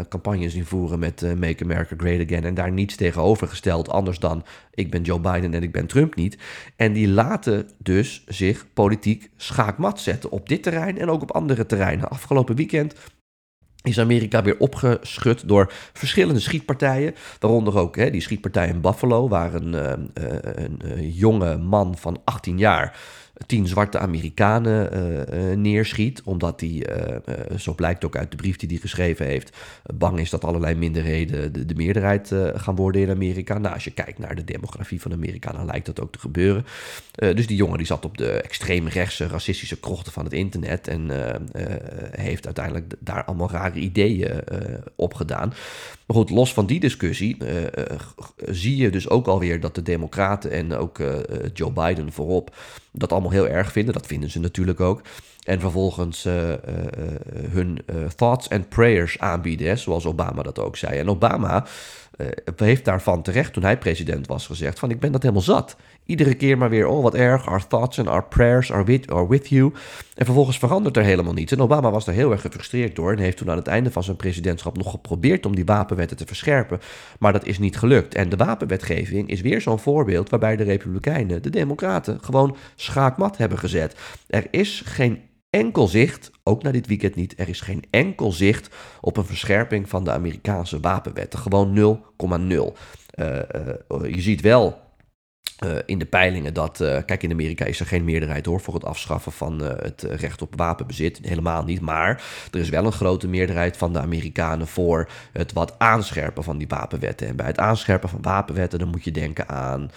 campagnes 0.09 0.55
invoeren 0.55 0.99
met 0.99 1.23
Make 1.39 1.65
America 1.65 1.95
Great 1.97 2.27
Again 2.27 2.45
en 2.45 2.55
daar 2.55 2.73
niets 2.73 2.97
tegenover 2.97 3.49
gesteld, 3.49 3.89
anders 3.89 4.19
dan 4.19 4.45
ik 4.75 4.91
ben 4.91 5.03
Joe 5.03 5.21
Biden 5.21 5.55
en 5.55 5.63
ik 5.63 5.73
ben 5.73 5.87
Trump 5.87 6.15
niet. 6.15 6.39
En 6.77 6.93
die 6.93 7.09
laten 7.09 7.71
dus 7.79 8.25
zich 8.27 8.67
politiek 8.73 9.31
schaakmat 9.37 10.01
zetten 10.01 10.31
op 10.31 10.49
dit 10.49 10.63
terrein 10.63 10.99
en 10.99 11.11
ook 11.11 11.23
op 11.23 11.33
andere 11.33 11.67
terreinen. 11.67 12.11
Afgelopen 12.11 12.57
weekend 12.57 12.95
is 13.89 14.01
Amerika 14.01 14.43
weer 14.43 14.59
opgeschud 14.59 15.49
door 15.49 15.73
verschillende 15.93 16.41
schietpartijen. 16.41 17.15
Waaronder 17.39 17.79
ook 17.79 17.97
hè, 17.97 18.11
die 18.11 18.21
schietpartij 18.21 18.69
in 18.69 18.81
Buffalo, 18.81 19.29
waar 19.29 19.55
een, 19.55 19.73
uh, 19.75 19.93
een, 20.15 20.81
een 20.83 21.11
jonge 21.11 21.57
man 21.57 21.97
van 21.97 22.21
18 22.25 22.59
jaar 22.59 22.99
tien 23.47 23.67
zwarte 23.67 23.99
Amerikanen 23.99 24.91
uh, 24.95 25.57
neerschiet. 25.57 26.23
Omdat 26.25 26.61
hij, 26.61 26.69
uh, 26.69 27.57
zo 27.59 27.75
blijkt 27.75 28.05
ook 28.05 28.17
uit 28.17 28.31
de 28.31 28.37
brief 28.37 28.57
die 28.57 28.69
hij 28.69 28.79
geschreven 28.79 29.27
heeft, 29.27 29.57
bang 29.95 30.19
is 30.19 30.31
dat 30.31 30.45
allerlei 30.45 30.75
minderheden 30.75 31.53
de, 31.53 31.67
de 31.67 31.75
meerderheid 31.75 32.35
gaan 32.55 32.77
worden 32.77 33.01
in 33.01 33.11
Amerika. 33.11 33.59
Nou, 33.59 33.75
als 33.75 33.85
je 33.85 33.91
kijkt 33.91 34.19
naar 34.19 34.35
de 34.35 34.45
demografie 34.45 35.01
van 35.01 35.13
Amerika, 35.13 35.53
dan 35.53 35.67
lijkt 35.67 35.87
dat 35.87 36.01
ook 36.01 36.13
te 36.13 36.19
gebeuren. 36.19 36.65
dus 37.13 37.47
die 37.47 37.57
jongen 37.57 37.79
die 37.79 37.87
zat 37.87 38.05
op 38.05 38.19
de 38.19 38.31
extreemrechtse 38.31 39.27
racistische 39.27 39.81
krochten 39.81 40.13
van 40.13 40.25
het 40.25 40.33
internet 40.33 40.89
en 40.89 41.11
heeft 42.11 42.45
uiteindelijk 42.45 42.95
daar 42.99 43.25
allemaal 43.25 43.51
rare 43.51 43.79
ideeën 43.79 44.41
op 44.97 45.15
gedaan. 45.15 45.49
Maar 46.07 46.17
goed, 46.17 46.31
los 46.31 46.53
van 46.53 46.67
die 46.67 46.81
discussie 46.81 47.37
zie 48.47 48.77
je 48.77 48.91
dus 48.91 49.09
ook 49.09 49.27
alweer 49.27 49.61
dat 49.61 49.75
de 49.75 49.83
democraten 49.83 50.51
en 50.51 50.75
ook 50.75 51.03
Joe 51.53 51.73
Biden 51.73 52.13
voorop 52.13 52.55
dat 52.99 53.13
allemaal 53.13 53.28
heel 53.31 53.49
erg 53.49 53.73
vinden. 53.73 53.95
Dat 53.95 54.07
vinden 54.07 54.31
ze 54.31 54.41
natuurlijk 54.41 54.81
ook. 54.81 55.03
En 55.43 55.61
vervolgens 55.61 56.27
uh, 56.27 56.49
uh, 56.49 56.55
hun 57.51 57.79
thoughts 58.17 58.49
and 58.49 58.69
prayers 58.69 59.19
aanbieden, 59.19 59.79
zoals 59.79 60.07
Obama 60.07 60.43
dat 60.43 60.59
ook 60.59 60.77
zei. 60.77 60.99
En 60.99 61.09
Obama 61.09 61.67
heeft 62.57 62.85
daarvan 62.85 63.23
terecht, 63.23 63.53
toen 63.53 63.63
hij 63.63 63.79
president 63.79 64.27
was, 64.27 64.47
gezegd 64.47 64.79
van 64.79 64.91
ik 64.91 65.01
ben 65.01 65.13
dat 65.13 65.23
helemaal 65.23 65.43
zat. 65.43 65.77
Iedere 66.05 66.35
keer 66.35 66.59
maar 66.59 66.71
weer, 66.71 66.87
oh 66.87 67.03
wat 67.03 67.15
erg, 67.15 67.47
our 67.47 67.67
thoughts 67.67 67.99
and 67.99 68.09
our 68.09 68.25
prayers 68.25 68.73
are 68.73 68.85
with, 68.85 69.11
are 69.11 69.29
with 69.29 69.49
you. 69.49 69.73
En 70.15 70.25
vervolgens 70.25 70.59
verandert 70.59 70.97
er 70.97 71.03
helemaal 71.03 71.33
niets. 71.33 71.53
En 71.53 71.61
Obama 71.61 71.91
was 71.91 72.05
daar 72.05 72.15
heel 72.15 72.31
erg 72.31 72.41
gefrustreerd 72.41 72.97
door 72.97 73.13
en 73.13 73.19
heeft 73.19 73.37
toen 73.37 73.51
aan 73.51 73.57
het 73.57 73.67
einde 73.67 73.91
van 73.91 74.03
zijn 74.03 74.17
presidentschap 74.17 74.77
nog 74.77 74.91
geprobeerd 74.91 75.47
om 75.47 75.55
die 75.55 75.65
wapenwetten 75.65 76.17
te 76.17 76.27
verscherpen. 76.27 76.81
Maar 77.19 77.33
dat 77.33 77.47
is 77.47 77.59
niet 77.59 77.79
gelukt. 77.79 78.15
En 78.15 78.29
de 78.29 78.37
wapenwetgeving 78.37 79.29
is 79.29 79.41
weer 79.41 79.61
zo'n 79.61 79.79
voorbeeld 79.79 80.31
waarbij 80.31 80.57
de 80.57 80.65
Republikeinen, 80.65 81.43
de 81.43 81.51
Democraten, 81.51 82.19
gewoon 82.23 82.57
schaakmat 82.75 83.37
hebben 83.37 83.59
gezet. 83.59 83.95
Er 84.27 84.47
is 84.51 84.83
geen 84.85 85.21
enkel 85.51 85.87
zicht, 85.87 86.31
ook 86.43 86.63
na 86.63 86.71
dit 86.71 86.87
weekend 86.87 87.15
niet, 87.15 87.41
er 87.41 87.49
is 87.49 87.61
geen 87.61 87.85
enkel 87.91 88.33
zicht 88.33 88.75
op 89.01 89.17
een 89.17 89.25
verscherping 89.25 89.89
van 89.89 90.05
de 90.05 90.13
Amerikaanse 90.13 90.81
wapenwetten. 90.81 91.39
Gewoon 91.39 92.01
0,0. 92.31 92.53
Uh, 93.15 93.27
uh, 93.27 94.15
je 94.15 94.21
ziet 94.21 94.41
wel 94.41 94.81
uh, 95.65 95.77
in 95.87 95.99
de 95.99 96.07
peilingen 96.07 96.55
dat, 96.55 96.77
kijk, 96.77 97.23
in 97.23 97.31
Amerika 97.31 97.65
is 97.65 97.81
er 97.81 97.87
geen 97.87 98.05
meerderheid 98.05 98.47
hoor 98.47 98.61
voor 98.61 98.75
het 98.75 98.85
afschaffen 98.85 99.33
van 99.33 99.61
het 99.61 100.03
recht 100.03 100.43
op 100.43 100.57
wapenbezit. 100.57 101.19
Helemaal 101.23 101.65
niet. 101.65 101.81
Maar 101.81 102.23
er 102.51 102.61
is 102.61 102.69
wel 102.69 102.85
een 102.85 102.93
grote 102.93 103.29
meerderheid 103.29 103.77
van 103.77 103.93
de 103.93 104.01
Amerikanen 104.01 104.67
voor 104.67 105.09
het 105.33 105.53
wat 105.53 105.79
aanscherpen 105.79 106.45
van 106.45 106.59
die 106.59 106.69
wapenwetten. 106.69 107.27
En 107.27 107.37
bij 107.37 107.47
het 107.47 107.59
aanscherpen 107.59 108.09
van 108.09 108.23
wapenwetten, 108.23 108.79
dan 108.79 108.89
moet 108.89 109.05
je 109.05 109.11
denken 109.11 109.49
aan. 109.49 109.91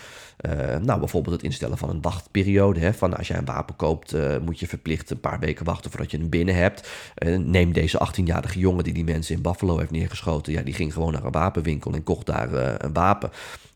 Nou, 0.81 0.99
bijvoorbeeld 0.99 1.35
het 1.35 1.43
instellen 1.43 1.77
van 1.77 1.89
een 1.89 2.01
wachtperiode. 2.01 2.79
Hè, 2.79 2.93
van 2.93 3.17
als 3.17 3.27
jij 3.27 3.37
een 3.37 3.45
wapen 3.45 3.75
koopt, 3.75 4.15
moet 4.45 4.59
je 4.59 4.67
verplicht 4.67 5.09
een 5.09 5.19
paar 5.19 5.39
weken 5.39 5.65
wachten 5.65 5.91
voordat 5.91 6.11
je 6.11 6.17
hem 6.17 6.29
binnen 6.29 6.55
hebt. 6.55 6.89
neem 7.37 7.73
deze 7.73 8.07
18-jarige 8.07 8.59
jongen 8.59 8.83
die 8.83 8.93
die 8.93 9.03
mensen 9.03 9.35
in 9.35 9.41
Buffalo 9.41 9.77
heeft 9.77 9.91
neergeschoten. 9.91 10.53
Ja, 10.53 10.61
die 10.61 10.73
ging 10.73 10.93
gewoon 10.93 11.13
naar 11.13 11.25
een 11.25 11.31
wapenwinkel 11.31 11.93
en 11.93 12.03
kocht 12.03 12.25
daar 12.25 12.53
een 12.83 12.93
wapen. 12.93 13.31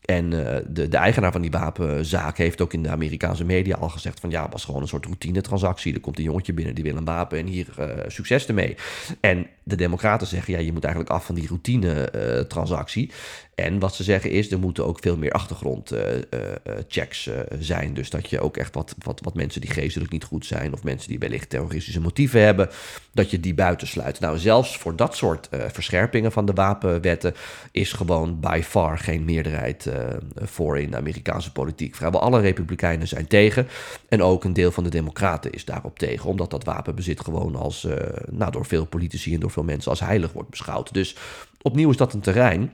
En 0.06 0.32
uh, 0.32 0.56
de, 0.68 0.88
de 0.88 0.96
eigenaar 0.96 1.32
van 1.32 1.40
die 1.40 1.50
wapenzaak 1.50 2.36
heeft 2.36 2.60
ook 2.60 2.72
in 2.72 2.82
de 2.82 2.88
Amerikaanse 2.88 3.44
media 3.44 3.76
al 3.76 3.88
gezegd 3.88 4.20
van 4.20 4.30
ja, 4.30 4.42
het 4.42 4.52
was 4.52 4.64
gewoon 4.64 4.82
een 4.82 4.88
soort 4.88 5.04
routine-transactie. 5.04 5.94
Er 5.94 6.00
komt 6.00 6.18
een 6.18 6.24
jongetje 6.24 6.52
binnen 6.52 6.74
die 6.74 6.84
wil 6.84 6.96
een 6.96 7.04
wapen 7.04 7.38
en 7.38 7.46
hier 7.46 7.66
uh, 7.78 7.86
succes 8.06 8.46
ermee. 8.46 8.76
En 9.20 9.46
de 9.62 9.76
democraten 9.76 10.26
zeggen 10.26 10.52
ja, 10.52 10.58
je 10.58 10.72
moet 10.72 10.84
eigenlijk 10.84 11.14
af 11.14 11.26
van 11.26 11.34
die 11.34 11.46
routine-transactie. 11.46 13.10
En 13.54 13.78
wat 13.78 13.94
ze 13.94 14.02
zeggen 14.02 14.30
is, 14.30 14.50
er 14.50 14.58
moeten 14.58 14.86
ook 14.86 14.98
veel 15.00 15.16
meer 15.16 15.30
achtergrondchecks 15.30 16.26
uh, 16.64 17.34
zijn. 17.58 17.94
Dus 17.94 18.10
dat 18.10 18.30
je 18.30 18.40
ook 18.40 18.56
echt 18.56 18.74
wat, 18.74 18.94
wat, 18.98 19.20
wat 19.22 19.34
mensen 19.34 19.60
die 19.60 19.70
geestelijk 19.70 20.12
niet 20.12 20.24
goed 20.24 20.46
zijn... 20.46 20.72
of 20.72 20.82
mensen 20.82 21.08
die 21.08 21.18
wellicht 21.18 21.50
terroristische 21.50 22.00
motieven 22.00 22.40
hebben... 22.40 22.68
dat 23.12 23.30
je 23.30 23.40
die 23.40 23.54
buitensluit. 23.54 24.20
Nou, 24.20 24.38
zelfs 24.38 24.76
voor 24.76 24.96
dat 24.96 25.16
soort 25.16 25.48
verscherpingen 25.50 26.32
van 26.32 26.46
de 26.46 26.52
wapenwetten... 26.52 27.34
is 27.70 27.92
gewoon 27.92 28.40
by 28.40 28.60
far 28.64 28.98
geen 28.98 29.24
meerderheid 29.24 29.90
voor 30.34 30.78
in 30.78 30.90
de 30.90 30.96
Amerikaanse 30.96 31.52
politiek. 31.52 31.94
Vrijwel 31.94 32.20
alle 32.20 32.40
republikeinen 32.40 33.08
zijn 33.08 33.26
tegen. 33.26 33.68
En 34.08 34.22
ook 34.22 34.44
een 34.44 34.52
deel 34.52 34.70
van 34.70 34.84
de 34.84 34.90
democraten 34.90 35.52
is 35.52 35.64
daarop 35.64 35.98
tegen. 35.98 36.28
Omdat 36.30 36.50
dat 36.50 36.64
wapenbezit 36.64 37.20
gewoon 37.20 37.56
als, 37.56 37.86
nou, 38.30 38.52
door 38.52 38.66
veel 38.66 38.86
politici 38.86 39.34
en 39.34 39.40
door 39.40 39.50
veel 39.50 39.64
mensen 39.64 39.90
als 39.90 40.00
heilig 40.00 40.32
wordt 40.32 40.50
beschouwd. 40.50 40.94
Dus 40.94 41.16
opnieuw 41.62 41.90
is 41.90 41.96
dat 41.96 42.12
een 42.12 42.20
terrein 42.20 42.72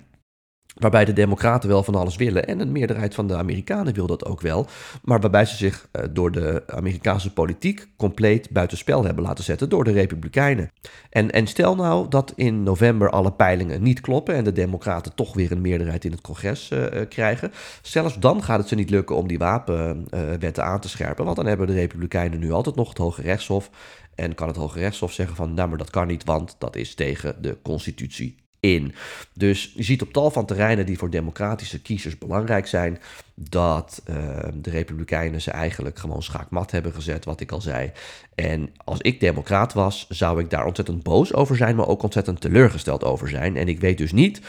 Waarbij 0.79 1.05
de 1.05 1.13
Democraten 1.13 1.69
wel 1.69 1.83
van 1.83 1.95
alles 1.95 2.17
willen. 2.17 2.47
En 2.47 2.61
een 2.61 2.73
meerderheid 2.73 3.15
van 3.15 3.27
de 3.27 3.37
Amerikanen 3.37 3.95
wil 3.95 4.07
dat 4.07 4.25
ook 4.25 4.41
wel. 4.41 4.67
Maar 5.03 5.21
waarbij 5.21 5.45
ze 5.45 5.57
zich 5.57 5.89
uh, 5.93 6.03
door 6.11 6.31
de 6.33 6.63
Amerikaanse 6.67 7.33
politiek 7.33 7.89
compleet 7.97 8.51
buitenspel 8.51 9.05
hebben 9.05 9.25
laten 9.25 9.45
zetten 9.45 9.69
door 9.69 9.85
de 9.85 9.93
Republikeinen. 9.93 10.71
En, 11.11 11.31
en 11.31 11.47
stel 11.47 11.75
nou 11.75 12.09
dat 12.09 12.33
in 12.37 12.63
november 12.63 13.11
alle 13.11 13.33
peilingen 13.33 13.83
niet 13.83 14.01
kloppen. 14.01 14.35
en 14.35 14.45
de 14.45 14.53
Democraten 14.53 15.15
toch 15.15 15.35
weer 15.35 15.53
een 15.53 15.61
meerderheid 15.61 16.05
in 16.05 16.11
het 16.11 16.21
congres 16.21 16.71
uh, 16.71 16.87
krijgen. 17.09 17.53
Zelfs 17.83 18.19
dan 18.19 18.43
gaat 18.43 18.59
het 18.59 18.69
ze 18.69 18.75
niet 18.75 18.91
lukken 18.91 19.17
om 19.17 19.29
die 19.29 19.39
wapenwetten 19.39 20.65
aan 20.65 20.81
te 20.81 20.89
scherpen. 20.89 21.25
Want 21.25 21.37
dan 21.37 21.47
hebben 21.47 21.67
de 21.67 21.73
Republikeinen 21.73 22.39
nu 22.39 22.53
altijd 22.53 22.77
nog 22.77 22.89
het 22.89 22.99
Hoge 22.99 23.23
Rechtshof. 23.23 23.71
En 24.15 24.35
kan 24.35 24.49
het 24.49 24.57
Hoge 24.57 24.79
Rechtshof 24.79 25.13
zeggen 25.13 25.37
van, 25.37 25.55
nou 25.55 25.69
maar 25.69 25.79
dat 25.79 25.91
kan 25.91 26.07
niet, 26.07 26.25
want 26.25 26.57
dat 26.59 26.77
is 26.77 26.95
tegen 26.95 27.43
de 27.43 27.57
constitutie 27.63 28.42
in. 28.63 28.95
Dus 29.33 29.73
je 29.77 29.83
ziet 29.83 30.03
op 30.03 30.13
tal 30.13 30.31
van 30.31 30.47
terreinen 30.47 30.87
die 30.87 30.99
voor 30.99 31.11
democratische 31.11 31.81
kiezers 31.81 32.19
belangrijk 32.19 32.67
zijn, 32.67 32.99
dat 33.35 34.03
uh, 34.11 34.17
de 34.55 34.71
Republikeinen 34.71 35.41
ze 35.41 35.51
eigenlijk 35.51 35.99
gewoon 35.99 36.23
schaakmat 36.23 36.71
hebben 36.71 36.93
gezet, 36.93 37.25
wat 37.25 37.41
ik 37.41 37.53
al 37.53 37.61
zei. 37.61 37.93
En 38.35 38.71
als 38.85 39.01
ik 39.01 39.21
democraat 39.21 39.73
was, 39.73 40.07
zou 40.09 40.41
ik 40.41 40.51
daar 40.51 40.67
ontzettend 40.67 41.03
boos 41.03 41.35
over 41.35 41.57
zijn, 41.57 41.77
maar 41.77 41.89
ook 41.89 42.03
ontzettend 42.03 42.41
teleurgesteld 42.41 43.05
over 43.05 43.29
zijn. 43.29 43.57
En 43.57 43.69
ik 43.69 43.81
weet 43.81 43.99
dus 43.99 44.13
niet 44.13 44.41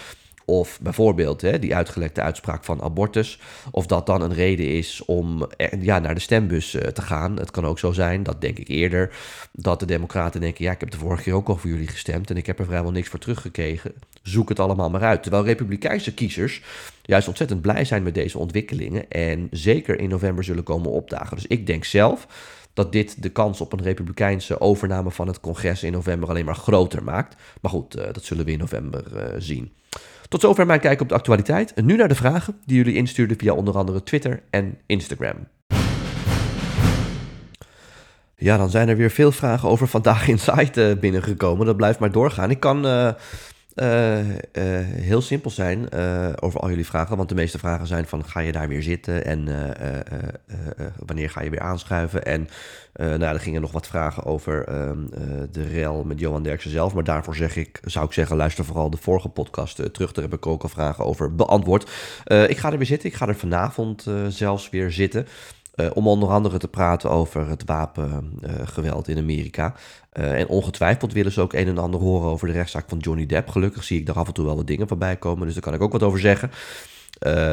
of 0.46 0.80
bijvoorbeeld 0.82 1.42
hè, 1.42 1.60
die 1.60 1.76
uitgelekte 1.76 2.22
uitspraak 2.22 2.64
van 2.64 2.82
abortus, 2.82 3.40
of 3.72 3.86
dat 3.86 4.06
dan 4.06 4.22
een 4.22 4.34
reden 4.34 4.68
is 4.68 5.06
om 5.06 5.48
ja, 5.80 6.00
naar 6.00 6.14
de 6.14 6.20
stembus 6.22 6.74
eh, 6.74 6.88
te 6.88 7.02
gaan. 7.02 7.38
Het 7.38 7.52
kan 7.52 7.66
ook 7.66 7.80
zo 7.80 7.92
zijn, 7.92 8.24
dat 8.24 8.42
denk 8.42 8.58
ik 8.60 8.68
eerder, 8.68 9.16
dat 9.52 9.80
de 9.80 9.86
Democraten 9.86 10.42
denken: 10.42 10.66
ja, 10.66 10.72
ik 10.72 10.80
heb 10.80 10.92
de 10.92 10.98
vorige 10.98 11.24
keer 11.24 11.34
ook 11.34 11.48
al 11.48 11.58
voor 11.58 11.70
jullie 11.70 11.88
gestemd 11.88 12.30
en 12.30 12.38
ik 12.38 12.46
heb 12.46 12.60
er 12.60 12.66
vrijwel 12.66 12.92
niks 12.92 13.10
voor 13.10 13.20
teruggekregen. 13.20 13.94
Zoek 14.22 14.50
het 14.50 14.60
allemaal 14.60 14.90
maar 14.90 15.04
uit. 15.04 15.24
Terwijl 15.24 15.46
Republikeinse 15.46 16.14
kiezers 16.14 16.62
juist 17.02 17.28
ontzettend 17.28 17.62
blij 17.62 17.86
zijn 17.86 18.04
met 18.04 18.14
deze 18.14 18.38
ontwikkelingen 18.38 19.10
en 19.10 19.48
zeker 19.52 20.00
in 20.00 20.10
november 20.10 20.44
zullen 20.44 20.64
komen 20.64 20.92
opdagen. 20.92 21.36
Dus 21.36 21.48
ik 21.48 21.68
denk 21.68 21.84
zelf 21.84 22.28
dat 22.74 22.92
dit 22.92 23.24
de 23.24 23.30
kans 23.30 23.62
op 23.62 23.74
een 23.74 23.82
republikeinse 23.82 24.60
overname 24.60 25.12
van 25.12 25.28
het 25.28 25.40
congres 25.40 25.84
in 25.84 25.92
november 25.92 26.30
alleen 26.30 26.46
maar 26.46 26.56
groter 26.56 27.04
maakt. 27.04 27.36
Maar 27.62 27.72
goed, 27.72 27.98
uh, 27.98 28.04
dat 28.04 28.24
zullen 28.24 28.46
we 28.46 28.52
in 28.52 28.60
november 28.60 29.04
zien. 29.38 29.74
Tot 30.34 30.42
zover 30.42 30.66
mijn 30.66 30.80
kijk 30.80 31.02
op 31.02 31.10
de 31.10 31.16
actualiteit. 31.16 31.74
En 31.74 31.86
nu 31.86 31.96
naar 31.96 32.08
de 32.08 32.16
vragen 32.16 32.56
die 32.66 32.78
jullie 32.78 32.96
instuurden 32.96 33.38
via 33.38 33.54
onder 33.54 33.78
andere 33.78 34.04
Twitter 34.04 34.44
en 34.50 34.78
Instagram. 34.86 35.48
Ja, 38.36 38.58
dan 38.58 38.70
zijn 38.70 38.90
er 38.90 38.98
weer 38.98 39.10
veel 39.10 39.32
vragen 39.32 39.70
over 39.70 39.88
vandaag 39.88 40.28
in 40.28 40.40
site 40.40 40.90
uh, 40.90 41.00
binnengekomen. 41.00 41.66
Dat 41.66 41.78
blijft 41.78 42.00
maar 42.00 42.12
doorgaan. 42.12 42.50
Ik 42.50 42.60
kan 42.60 42.86
uh, 42.86 43.10
uh, 43.76 44.20
heel 45.02 45.22
simpel 45.22 45.50
zijn 45.50 45.92
over 46.42 46.60
al 46.60 46.70
jullie 46.70 46.86
vragen. 46.86 47.18
Want 47.18 47.30
de 47.30 47.36
meeste 47.36 47.60
vragen 47.60 47.88
zijn 47.88 48.06
van 48.06 48.26
ga 48.26 48.40
je 48.40 48.52
daar 48.52 48.68
weer 48.68 48.84
zitten 48.84 49.26
en 49.26 49.46
wanneer 51.06 51.30
ga 51.30 51.42
je 51.42 51.50
weer 51.50 51.60
aanschuiven. 51.60 52.26
En 52.26 52.48
nou, 52.94 53.24
er 53.24 53.40
gingen 53.40 53.62
nog 53.62 53.72
wat 53.72 53.88
vragen 53.88 54.24
over 54.24 54.64
ehm, 54.68 55.06
de 55.52 55.68
rel 55.68 56.04
met 56.04 56.20
Johan 56.20 56.44
Derksen 56.44 56.72
zelf. 56.72 56.94
Maar 56.94 57.04
daarvoor 57.04 57.36
zeg 57.36 57.56
ik, 57.56 57.80
zou 57.84 58.06
ik 58.06 58.14
zeggen, 58.14 58.36
luister 58.36 58.66
vooral 58.66 58.90
de 58.90 58.98
vorige 58.98 59.30
podcast 59.30 59.94
terug. 59.94 60.12
Daar 60.12 60.24
heb 60.24 60.34
ik 60.34 60.46
ook 60.46 60.64
al 60.64 60.70
vragen 60.70 61.06
over 61.06 61.36
beantwoord. 61.36 61.90
ik 62.48 62.58
ga 62.58 62.72
er 62.72 62.78
weer 62.78 62.86
zitten. 62.86 63.10
Ik 63.10 63.16
ga 63.16 63.28
er 63.28 63.36
vanavond 63.36 64.08
zelfs 64.28 64.70
weer 64.70 64.92
zitten. 64.92 65.28
Uh, 65.76 65.88
om 65.94 66.08
onder 66.08 66.30
andere 66.30 66.58
te 66.58 66.68
praten 66.68 67.10
over 67.10 67.50
het 67.50 67.64
wapengeweld 67.66 69.10
uh, 69.10 69.16
in 69.16 69.22
Amerika. 69.22 69.74
Uh, 70.14 70.40
en 70.40 70.48
ongetwijfeld 70.48 71.14
willen 71.14 71.32
ze 71.32 71.42
ook 71.42 71.54
een 71.54 71.68
en 71.68 71.78
ander 71.78 72.00
horen 72.00 72.30
over 72.30 72.48
de 72.48 72.54
rechtszaak 72.54 72.86
van 72.88 72.98
Johnny 72.98 73.26
Depp. 73.26 73.50
Gelukkig 73.50 73.84
zie 73.84 74.00
ik 74.00 74.06
daar 74.06 74.16
af 74.16 74.28
en 74.28 74.34
toe 74.34 74.46
wel 74.46 74.56
wat 74.56 74.68
dingen 74.68 74.88
voorbij 74.88 75.16
komen, 75.16 75.46
dus 75.46 75.54
daar 75.54 75.64
kan 75.64 75.74
ik 75.74 75.82
ook 75.82 75.92
wat 75.92 76.04
over 76.04 76.20
zeggen. 76.20 76.52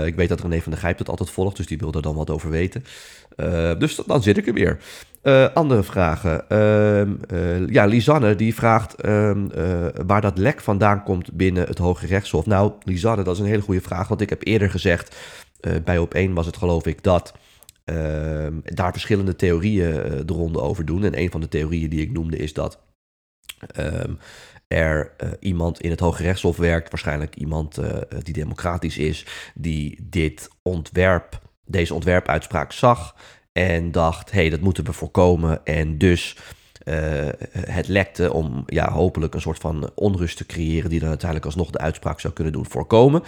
ik 0.07 0.15
weet 0.15 0.29
dat 0.29 0.41
René 0.41 0.61
van 0.61 0.73
der 0.73 0.81
Gijp 0.81 0.99
dat 0.99 1.09
altijd 1.09 1.31
volgt, 1.31 1.57
dus 1.57 1.67
die 1.67 1.79
wil 1.79 1.93
er 1.93 2.03
dan 2.03 2.15
wat 2.15 2.31
over 2.31 2.51
weten. 2.51 2.85
dus 3.79 3.97
dan 4.07 4.23
zit 4.23 4.37
ik 4.37 4.47
er 4.47 4.55
weer. 4.55 4.79
andere 5.55 5.83
vragen. 5.83 6.49
Ehm, 6.49 7.73
ja, 7.73 7.85
Lisanne 7.85 8.35
die 8.35 8.55
vraagt 8.55 8.95
ehm, 8.95 9.47
waar 10.07 10.21
dat 10.21 10.39
lek 10.39 10.61
vandaan 10.61 11.03
komt 11.03 11.33
binnen 11.33 11.67
het 11.67 11.79
Hoge 11.79 12.07
Rechtshof. 12.07 12.47
Nou, 12.47 12.73
Lisanne, 12.85 13.23
dat 13.23 13.35
is 13.35 13.41
een 13.41 13.47
hele 13.47 13.63
goede 13.63 13.81
vraag, 13.81 14.09
want 14.09 14.21
ik 14.21 14.31
heb 14.31 14.47
eerder 14.47 14.71
gezegd, 14.71 15.17
bij 15.85 15.99
op 15.99 16.15
1 16.15 16.35
was 16.35 16.47
het 16.47 16.57
geloof 16.57 16.87
ik 16.87 17.03
dat... 17.03 17.33
Uh, 17.85 18.47
daar 18.63 18.93
verschillende 18.93 19.37
theorieën 19.37 19.95
uh, 19.95 20.21
de 20.25 20.33
ronde 20.33 20.61
over 20.61 20.85
doen. 20.85 21.05
En 21.05 21.19
een 21.19 21.31
van 21.31 21.41
de 21.41 21.49
theorieën 21.49 21.91
die 21.91 22.01
ik 22.01 22.13
noemde 22.13 22.37
is 22.37 22.53
dat 22.53 22.81
um, 23.77 24.19
er 24.69 25.13
uh, 25.25 25.31
iemand 25.41 25.81
in 25.81 25.91
het 25.91 26.01
Hoge 26.01 26.23
Rechtshof 26.23 26.57
werkt, 26.57 26.91
waarschijnlijk 26.91 27.37
iemand 27.37 27.79
uh, 27.79 27.97
die 28.23 28.35
democratisch 28.35 28.99
is, 28.99 29.27
die 29.55 29.99
dit 30.03 30.49
ontwerp, 30.63 31.41
deze 31.67 31.95
ontwerpuitspraak 31.95 32.73
zag 32.73 33.17
en 33.53 33.93
dacht: 33.93 34.31
hé, 34.31 34.41
hey, 34.41 34.51
dat 34.51 34.61
moeten 34.61 34.85
we 34.85 34.93
voorkomen. 34.93 35.65
En 35.65 35.99
dus 35.99 36.37
het 37.69 37.89
lekte 37.89 38.33
om 38.33 38.63
ja, 38.67 38.93
hopelijk 38.93 39.35
een 39.35 39.41
soort 39.41 39.59
van 39.59 39.91
onrust 39.95 40.37
te 40.37 40.47
creëren, 40.47 40.91
die 40.91 41.01
dan 41.01 41.09
uiteindelijk 41.09 41.47
alsnog 41.47 41.71
de 41.71 41.79
uitspraak 41.79 42.21
zou 42.21 42.33
kunnen 42.33 42.53
doen 42.53 42.67
voorkomen. 42.67 43.23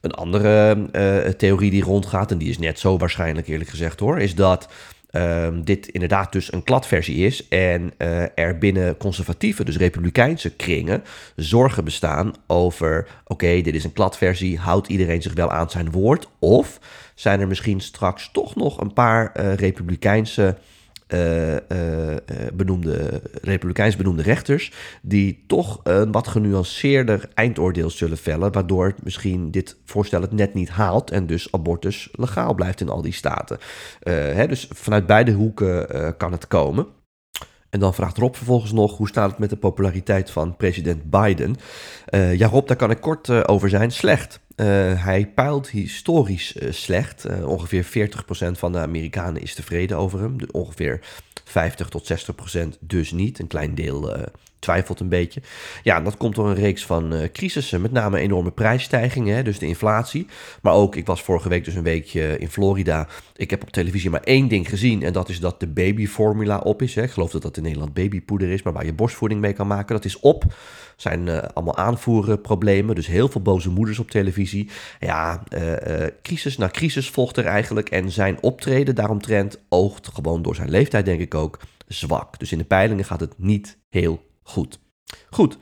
Een 0.00 0.12
andere 0.12 0.76
uh, 0.92 1.32
theorie 1.32 1.70
die 1.70 1.82
rondgaat, 1.82 2.30
en 2.30 2.38
die 2.38 2.48
is 2.48 2.58
net 2.58 2.78
zo 2.78 2.98
waarschijnlijk 2.98 3.48
eerlijk 3.48 3.70
gezegd 3.70 4.00
hoor, 4.00 4.20
is 4.20 4.34
dat 4.34 4.68
um, 5.10 5.64
dit 5.64 5.88
inderdaad 5.88 6.32
dus 6.32 6.52
een 6.52 6.64
kladversie 6.64 7.26
is 7.26 7.48
en 7.48 7.92
uh, 7.98 8.22
er 8.38 8.58
binnen 8.58 8.96
conservatieve, 8.96 9.64
dus 9.64 9.76
republikeinse 9.76 10.50
kringen, 10.50 11.02
zorgen 11.36 11.84
bestaan 11.84 12.34
over, 12.46 13.06
oké, 13.24 13.60
dit 13.60 13.74
is 13.74 13.84
een 13.84 13.92
kladversie, 13.92 14.58
houdt 14.58 14.88
iedereen 14.88 15.22
zich 15.22 15.34
wel 15.34 15.50
aan 15.50 15.70
zijn 15.70 15.90
woord? 15.90 16.28
Of 16.38 16.80
zijn 17.14 17.40
er 17.40 17.48
misschien 17.48 17.80
straks 17.80 18.30
toch 18.32 18.56
nog 18.56 18.80
een 18.80 18.92
paar 18.92 19.40
republikeinse 19.40 20.56
uh, 21.14 21.52
uh, 21.52 21.58
benoemde, 22.52 23.22
republikeins 23.42 23.96
benoemde 23.96 24.22
rechters, 24.22 24.72
die 25.02 25.44
toch 25.46 25.80
een 25.82 26.12
wat 26.12 26.28
genuanceerder 26.28 27.28
eindoordeel 27.34 27.90
zullen 27.90 28.18
vellen, 28.18 28.52
waardoor 28.52 28.94
misschien 29.02 29.50
dit 29.50 29.76
voorstel 29.84 30.20
het 30.20 30.32
net 30.32 30.54
niet 30.54 30.68
haalt 30.68 31.10
en 31.10 31.26
dus 31.26 31.52
abortus 31.52 32.08
legaal 32.12 32.54
blijft 32.54 32.80
in 32.80 32.88
al 32.88 33.02
die 33.02 33.12
staten. 33.12 33.58
Hè, 34.08 34.46
dus 34.46 34.68
vanuit 34.74 35.06
beide 35.06 35.32
hoeken 35.32 35.86
kan 36.16 36.32
het 36.32 36.46
komen. 36.46 36.86
En 37.70 37.80
dan 37.80 37.94
vraagt 37.94 38.18
Rob 38.18 38.34
vervolgens 38.34 38.72
nog, 38.72 38.96
hoe 38.96 39.08
staat 39.08 39.30
het 39.30 39.38
met 39.38 39.50
de 39.50 39.56
populariteit 39.56 40.30
van 40.30 40.56
president 40.56 41.10
Biden? 41.10 41.56
Ja 42.10 42.46
Rob, 42.46 42.66
daar 42.66 42.76
kan 42.76 42.90
ik 42.90 43.00
kort 43.00 43.48
over 43.48 43.68
zijn. 43.68 43.90
Slecht. 43.90 44.40
Uh, 44.60 45.04
hij 45.04 45.26
peilt 45.26 45.68
historisch 45.68 46.56
slecht. 46.70 47.26
ongeveer 47.44 47.84
40% 47.84 47.88
van 48.50 48.72
de 48.72 48.78
Amerikanen 48.78 49.42
is 49.42 49.54
tevreden 49.54 49.96
over 49.96 50.20
hem. 50.20 50.36
Ongeveer 50.50 51.00
50 51.44 51.88
tot 51.88 52.12
60% 52.12 52.68
dus 52.80 53.12
niet. 53.12 53.38
Een 53.38 53.46
klein 53.46 53.74
deel 53.74 54.16
twijfelt 54.60 55.00
een 55.00 55.08
beetje. 55.08 55.40
Ja, 55.82 56.00
dat 56.00 56.16
komt 56.16 56.34
door 56.34 56.48
een 56.48 56.54
reeks 56.54 56.86
van 56.86 57.14
uh, 57.14 57.22
crisissen, 57.32 57.80
met 57.80 57.92
name 57.92 58.18
enorme 58.18 58.50
prijsstijgingen, 58.50 59.36
hè, 59.36 59.42
dus 59.42 59.58
de 59.58 59.66
inflatie. 59.66 60.26
Maar 60.62 60.72
ook, 60.72 60.96
ik 60.96 61.06
was 61.06 61.22
vorige 61.22 61.48
week 61.48 61.64
dus 61.64 61.74
een 61.74 61.82
weekje 61.82 62.38
in 62.38 62.50
Florida. 62.50 63.08
Ik 63.36 63.50
heb 63.50 63.62
op 63.62 63.70
televisie 63.70 64.10
maar 64.10 64.20
één 64.20 64.48
ding 64.48 64.68
gezien 64.68 65.02
en 65.02 65.12
dat 65.12 65.28
is 65.28 65.40
dat 65.40 65.60
de 65.60 65.68
babyformula 65.68 66.58
op 66.58 66.82
is. 66.82 66.94
Hè. 66.94 67.02
Ik 67.02 67.10
geloof 67.10 67.30
dat 67.30 67.42
dat 67.42 67.56
in 67.56 67.62
Nederland 67.62 67.94
babypoeder 67.94 68.50
is, 68.50 68.62
maar 68.62 68.72
waar 68.72 68.84
je 68.84 68.92
borstvoeding 68.92 69.40
mee 69.40 69.52
kan 69.52 69.66
maken. 69.66 69.94
Dat 69.94 70.04
is 70.04 70.20
op. 70.20 70.44
Zijn 70.96 71.26
uh, 71.26 71.38
allemaal 71.54 71.76
aanvoerproblemen, 71.76 72.94
dus 72.94 73.06
heel 73.06 73.28
veel 73.28 73.40
boze 73.40 73.70
moeders 73.70 73.98
op 73.98 74.10
televisie. 74.10 74.70
Ja, 74.98 75.42
uh, 75.54 76.06
crisis 76.22 76.56
na 76.56 76.68
crisis 76.68 77.10
volgt 77.10 77.36
er 77.36 77.44
eigenlijk 77.44 77.88
en 77.88 78.10
zijn 78.10 78.42
optreden 78.42 78.94
daaromtrent 78.94 79.60
oogt 79.68 80.08
gewoon 80.14 80.42
door 80.42 80.54
zijn 80.54 80.70
leeftijd 80.70 81.04
denk 81.04 81.20
ik 81.20 81.34
ook 81.34 81.60
zwak. 81.86 82.38
Dus 82.38 82.52
in 82.52 82.58
de 82.58 82.64
peilingen 82.64 83.04
gaat 83.04 83.20
het 83.20 83.34
niet 83.36 83.78
heel 83.88 84.28
goed. 84.42 84.80
Goed, 85.30 85.58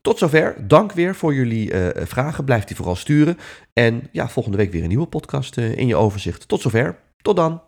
tot 0.00 0.18
zover. 0.18 0.68
Dank 0.68 0.92
weer 0.92 1.14
voor 1.14 1.34
jullie 1.34 1.72
uh, 1.72 1.88
vragen. 1.94 2.44
Blijf 2.44 2.64
die 2.64 2.76
vooral 2.76 2.96
sturen. 2.96 3.38
En 3.72 4.08
ja, 4.12 4.28
volgende 4.28 4.58
week 4.58 4.72
weer 4.72 4.82
een 4.82 4.88
nieuwe 4.88 5.06
podcast 5.06 5.56
uh, 5.56 5.76
in 5.76 5.86
je 5.86 5.96
overzicht. 5.96 6.48
Tot 6.48 6.60
zover. 6.60 6.98
Tot 7.22 7.36
dan. 7.36 7.62